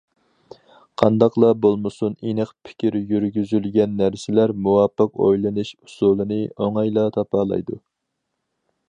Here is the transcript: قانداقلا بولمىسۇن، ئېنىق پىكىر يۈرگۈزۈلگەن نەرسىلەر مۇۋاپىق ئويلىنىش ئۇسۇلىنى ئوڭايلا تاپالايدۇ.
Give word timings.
قانداقلا 1.01 1.49
بولمىسۇن، 1.65 2.15
ئېنىق 2.29 2.53
پىكىر 2.69 2.97
يۈرگۈزۈلگەن 3.11 3.93
نەرسىلەر 3.99 4.55
مۇۋاپىق 4.69 5.23
ئويلىنىش 5.27 5.75
ئۇسۇلىنى 5.79 6.41
ئوڭايلا 6.57 7.07
تاپالايدۇ. 7.19 7.79